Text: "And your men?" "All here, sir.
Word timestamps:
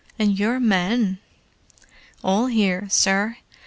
"And 0.17 0.39
your 0.39 0.59
men?" 0.59 1.19
"All 2.23 2.47
here, 2.47 2.87
sir. 2.89 3.37